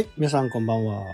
[0.00, 1.04] はい、皆さんこんばんは。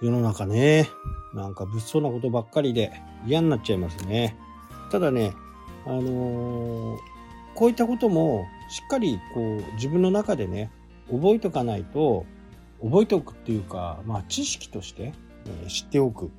[0.00, 0.88] 世の中ね、
[1.34, 2.92] なんか物騒なことばっかりで
[3.26, 4.36] 嫌になっちゃいますね。
[4.92, 5.32] ただね、
[5.84, 6.98] あのー
[7.56, 10.70] こういったこともしっかりこう自分の中でね、
[11.10, 12.24] 覚えておかないと、
[12.80, 15.12] 覚えておくっていうか、まあ知識として、
[15.64, 16.30] え知っておく。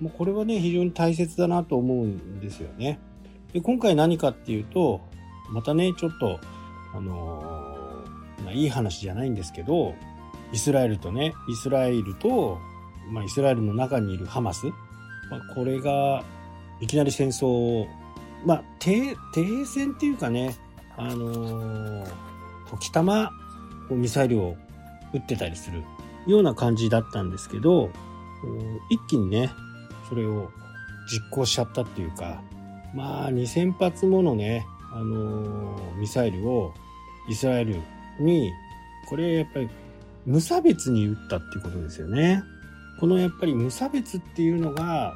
[0.00, 2.98] もうこれはね、非常に大切だなと思うんですよね。
[3.52, 5.02] で、今回何かっていうと、
[5.50, 6.40] またね、ちょっと、
[6.94, 9.94] あのーまあ、いい話じゃないんですけど、
[10.52, 12.58] イスラエルとね、イスラエルと、
[13.10, 14.66] まあ、イスラエルの中にいるハマス、
[15.30, 16.24] まあ、これが
[16.80, 17.86] いきなり戦争を、
[18.44, 19.16] まあ、停
[19.66, 20.56] 戦っていうかね、
[20.96, 22.24] あのー
[22.70, 23.30] 時たま
[23.90, 24.56] ミサイルを
[25.12, 25.84] 撃ってたりする
[26.26, 27.90] ような感じだったんですけど、
[28.90, 29.50] 一気にね、
[30.08, 30.50] それを
[31.06, 32.42] 実行しちゃったっていうか、
[32.94, 36.74] まあ、2000発ものね、あのーミサイルを
[37.28, 37.80] イスラエル
[38.18, 38.50] に、
[39.08, 39.68] これやっぱり
[40.26, 42.42] 無差別に撃ったっていうことですよね。
[43.00, 45.14] このやっぱり無差別っていうのが、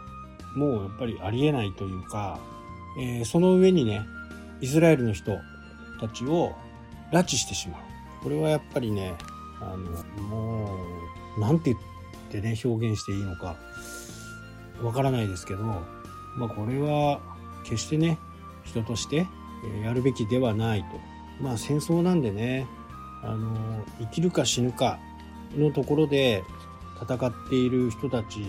[0.56, 2.38] もうやっぱりありえないというか、
[2.98, 4.02] えーその上にね、
[4.60, 5.38] イスラエルの人
[6.00, 6.54] たちを
[7.12, 7.80] 拉致してしまう。
[8.22, 9.14] これはやっぱりね、
[9.60, 10.76] あの、も
[11.36, 11.84] う、なんて言っ
[12.30, 13.56] てね、表現していいのか、
[14.82, 17.20] わからないですけど、まあこれは
[17.64, 18.18] 決してね、
[18.64, 19.26] 人として
[19.84, 20.86] やるべきではないと。
[21.40, 22.66] まあ戦争なんでね、
[23.22, 24.98] あの、生きるか死ぬか
[25.56, 26.42] のところで
[27.02, 28.40] 戦っている人たち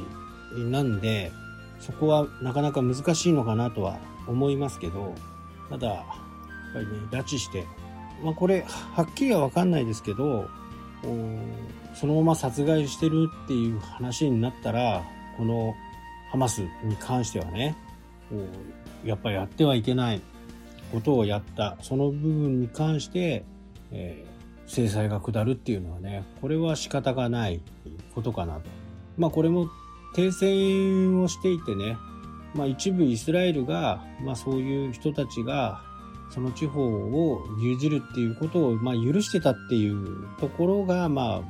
[0.55, 1.31] なんで、
[1.79, 3.97] そこはなかなか難しいのかなとは
[4.27, 5.15] 思いますけど、
[5.69, 6.05] ただ、やっ
[6.73, 7.65] ぱりね、拉致して、
[8.23, 10.47] まあこれ、はっきりはわかんないですけど、
[11.93, 15.03] そのまま殺害してるっていう話になったら、
[15.37, 15.73] この
[16.31, 17.75] ハマスに関してはね、
[19.03, 20.21] やっぱりやってはいけない
[20.91, 23.45] ことをやった、その部分に関して、
[23.91, 24.28] えー
[24.69, 27.59] 制裁が下るっていうのはね、これは仕方がない
[28.13, 28.69] ことかなと。
[29.17, 29.67] まあこれも
[30.13, 31.97] 停戦をしていてね、
[32.53, 35.81] まあ一部イスラエルが、まあそういう人たちが、
[36.29, 41.41] その地方を牛耳るっていうことを、まあ許してたっていうところが、まあ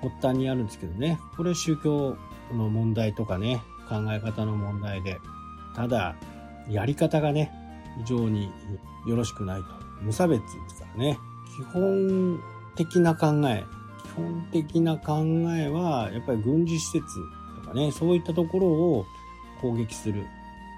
[0.00, 1.18] 発端にあるんですけどね。
[1.36, 2.16] これ宗教
[2.52, 5.18] の問題とかね、考え方の問題で。
[5.74, 6.14] ただ、
[6.68, 7.52] やり方がね、
[7.98, 8.48] 非常に
[9.08, 9.66] よろしくないと。
[10.02, 11.18] 無差別ですからね。
[11.56, 12.40] 基本
[12.76, 13.64] 的な考え、
[14.04, 15.22] 基本的な考
[15.56, 17.06] えは、やっぱり軍事施設
[17.62, 19.06] とかね、そういったところを
[19.60, 20.24] 攻撃する。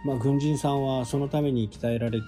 [0.05, 2.27] まあ、軍人さんはそのために鍛えられて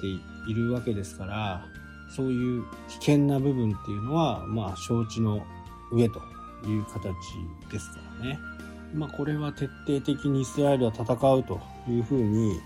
[0.48, 1.66] いるわけですから、
[2.14, 5.44] そういう危険な部分っていうのは、まあ、承知の
[5.90, 6.20] 上と
[6.66, 7.14] いう形
[7.70, 8.38] ですからね。
[8.94, 12.60] まあ、これは徹底的にイスラエルは戦うというふうに、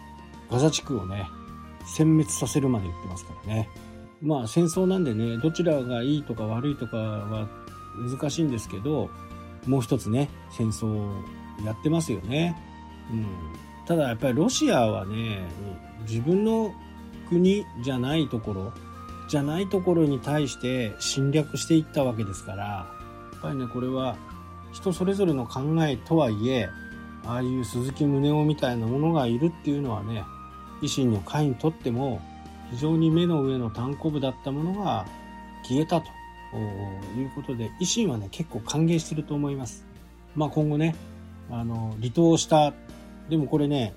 [0.50, 1.26] ガザ地区をね、
[1.96, 3.68] 殲滅させるまで言ってますからね。
[4.20, 7.48] まあ戦争なんでね、どちらがいいとか悪いとかは
[7.96, 9.10] 難しいんですけど、
[9.66, 11.10] もう一つね、戦争を
[11.64, 12.56] やってますよね。
[13.12, 13.26] うん。
[13.86, 15.48] ただやっぱりロシアはね、
[16.08, 16.72] 自分の
[17.28, 18.72] 国じゃないところ、
[19.28, 22.86] じゃないところに対して侵略していったわけですから、や
[23.38, 24.16] っぱりね、これは
[24.72, 26.68] 人それぞれの考えとはいえ、
[27.24, 30.24] ああいう鈴木宗男みたいなものがいるっていうのはね、
[30.82, 32.20] 維新の会にとっても
[32.70, 35.06] 非常に目の上の単行部だったものが
[35.62, 36.08] 消えたと
[37.16, 39.86] いうことで、維新はね、結構歓迎してると思います。
[40.34, 40.94] まあ今後ね、
[41.50, 42.74] あの、離党した、
[43.28, 43.94] でもこれね、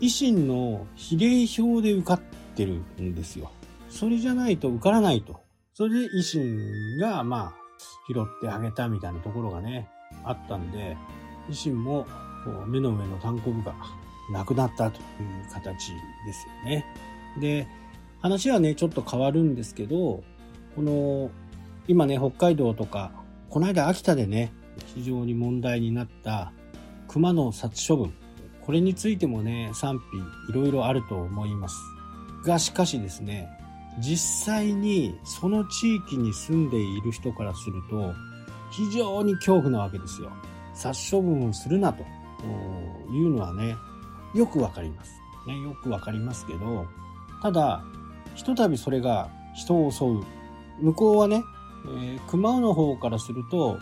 [0.00, 2.20] 維新の比例票で受かっ
[2.54, 3.50] てるんですよ。
[3.88, 5.40] それじゃないと受からないと。
[5.74, 7.54] それで維新が、まあ、
[8.12, 9.88] 拾ってあげたみたいなところがね、
[10.24, 10.96] あったんで、
[11.48, 12.06] 維新も
[12.44, 13.74] こう目の上の単行部が
[14.32, 15.04] なくなったという
[15.52, 15.92] 形
[16.26, 16.86] ですよね。
[17.40, 17.66] で、
[18.20, 20.22] 話はね、ちょっと変わるんですけど、
[20.76, 21.30] この、
[21.88, 23.12] 今ね、北海道とか、
[23.48, 24.52] この間秋田でね、
[24.94, 26.52] 非常に問題になった
[27.08, 28.12] 熊の殺処分。
[28.62, 30.00] これについてもね、賛
[30.48, 31.76] 否いろいろあると思います。
[32.44, 33.48] が、しかしですね、
[33.98, 38.12] 実際にその地域に住んでいる人からすると、
[38.70, 40.30] 非常に恐怖なわけですよ。
[40.74, 42.04] 殺処分をするなと
[43.12, 43.76] いうのはね、
[44.34, 45.20] よくわかります。
[45.46, 46.86] ね、よくわかりますけど、
[47.42, 47.82] ただ、
[48.34, 50.22] ひとたびそれが人を襲う。
[50.80, 51.42] 向こうはね、
[51.86, 53.78] えー熊の方からすると、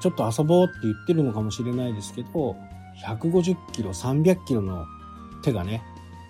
[0.00, 2.56] ちょっと遊ぼうって言ってるのかもしれないですけど、
[3.06, 4.84] 150キロ、300キロの
[5.42, 5.82] 手がね、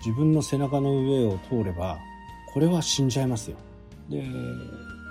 [0.05, 1.97] 自分の背中の上を通れば、
[2.53, 3.57] これは死んじゃいますよ。
[4.09, 4.23] で、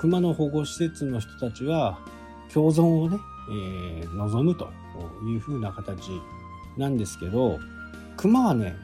[0.00, 1.98] 熊の保護施設の人たちは、
[2.52, 3.18] 共存をね、
[3.50, 4.70] えー望むと
[5.26, 6.10] いう風な形
[6.76, 7.58] なんですけど、
[8.16, 8.76] 熊はね、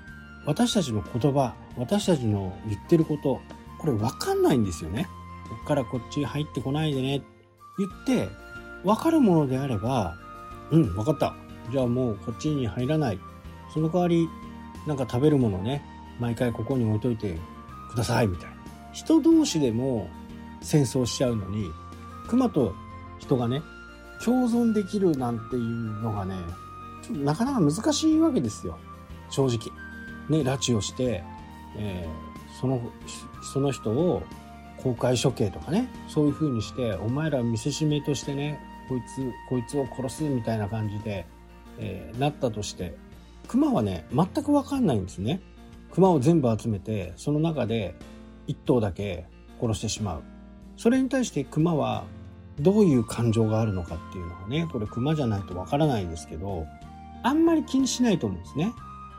[0.46, 3.40] 私たちの言葉、私たちの言ってること、
[3.81, 5.09] これ分かんないんですよね。
[5.49, 7.27] こっからこっち入ってこないでねって。
[7.79, 8.29] 言って、
[8.85, 10.17] 分かるものであれば、
[10.71, 11.35] うん、わかった。
[11.73, 13.19] じゃあもうこっちに入らない。
[13.73, 14.29] その代わり、
[14.87, 15.82] なんか食べるものね、
[16.19, 17.38] 毎回ここに置いといて
[17.91, 18.56] ください、みたいな。
[18.93, 20.09] 人同士でも
[20.61, 21.71] 戦争しちゃうのに、
[22.29, 22.75] 熊と
[23.19, 23.62] 人がね、
[24.23, 25.62] 共存できるなんていう
[26.03, 26.35] のがね、
[27.03, 28.79] ちょっとなかなか難しいわけですよ。
[29.31, 29.59] 正直。
[30.29, 31.25] ね、拉致をして、
[31.77, 32.31] えー
[32.61, 32.81] その、
[33.43, 34.23] その人を
[34.83, 41.27] 公開処刑とかね、そういう風にして、お前ら見せしめとしてね、こいつ、こいつを殺すみたいな感じで、
[41.79, 42.97] えーなったとして、
[43.49, 45.41] 熊はね、全くわかんないんですね。
[45.93, 47.95] 熊を全部集めて、その中で
[48.47, 49.27] 一頭だけ
[49.61, 50.23] 殺してしまう。
[50.77, 52.05] それに対して熊は
[52.59, 56.67] どういう感情があるのかっていうのはね、これ熊じゃないとわからないんですけど、
[57.23, 58.73] あんまり気にしないと思うんですね。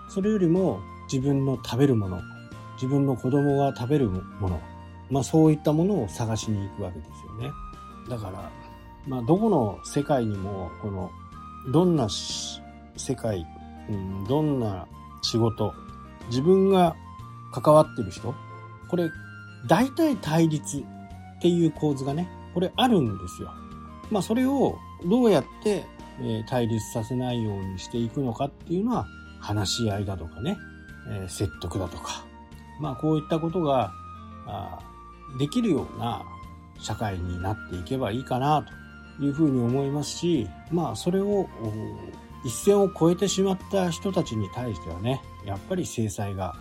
[0.10, 0.80] それよりも
[1.12, 2.22] 自分の食べるもの、
[2.82, 4.60] 自分の子供が食べるもの、
[5.12, 7.52] まあそういったものを探しに行くわけですよね。
[8.10, 8.50] だから、
[9.08, 11.12] まあどこの世界にも、この、
[11.72, 13.46] どんな世界、
[13.90, 14.88] うん、どんな
[15.22, 15.74] 仕事、
[16.30, 16.96] 自分が
[17.54, 18.34] 関わってる人、
[18.90, 19.12] これ、
[19.68, 20.84] 大体対立っ
[21.40, 23.52] ていう構図がね、これあるんですよ。
[24.10, 25.86] まあそれをどうやって、
[26.48, 29.08] 対立させないようにしていくのかっていうのは
[29.40, 30.58] 話し合いだとかね、
[31.28, 32.26] 説得だとか、
[32.80, 33.94] まあこういったことが
[34.48, 34.80] あ
[35.38, 36.24] できるような
[36.80, 38.66] 社会になっていけばいいかな
[39.20, 41.48] というふうに思いますし、まあそれを
[42.44, 46.56] 一線を越えてしまった人たちに対してはね、やっぱり制裁が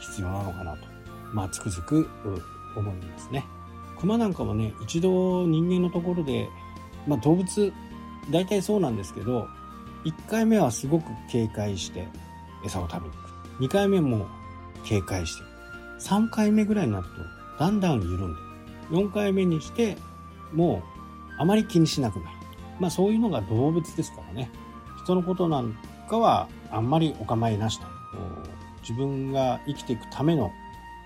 [0.00, 0.86] 必要なのかなと、
[1.32, 2.10] まあつくづく
[2.76, 3.44] 思いますね。
[3.98, 6.48] 熊なんかもね、一度人間のところで、
[7.06, 7.72] まあ動物、
[8.30, 9.46] 大体そうなんですけど、
[10.04, 12.08] 1回目はすごく警戒して
[12.64, 13.64] 餌を食べに行く。
[13.64, 14.26] 2回目も
[14.84, 15.49] 警戒して。
[16.00, 17.10] 3回目ぐらいになると、
[17.64, 18.40] だんだん緩んで。
[18.90, 19.96] 4回目にして、
[20.52, 20.82] も
[21.38, 22.36] うあまり気にしなくなる。
[22.80, 24.50] まあそういうのが動物ですからね。
[25.04, 25.76] 人のことなん
[26.08, 27.86] かはあんまりお構いなしと。
[28.82, 30.50] 自分が生きていくための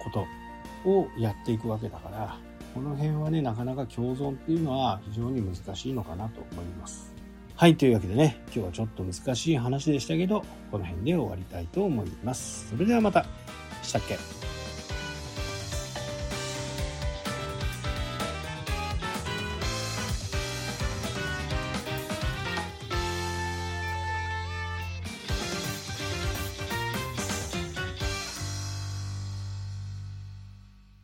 [0.03, 2.39] ことをやっていくわけだから、
[2.73, 7.13] この辺はね、なかなか共存っていうのは非常に難しいのかなと思います。
[7.57, 12.69] はい、というわけでね、今日はちょっと難しい話でしたけど、この辺で終わりたいと思います。
[12.71, 13.27] それではまた。
[13.83, 14.54] したっけ？